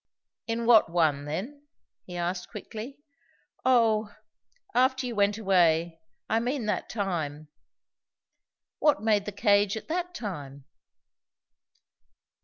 [0.47, 1.67] "In what one then?"
[2.05, 2.97] he asked quickly.
[3.63, 4.11] "Oh
[4.73, 5.99] after you went away.
[6.27, 7.49] I mean that time."
[8.79, 10.65] "What made the cage at that time?"